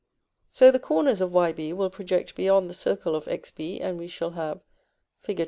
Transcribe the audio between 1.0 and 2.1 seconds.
of Yb will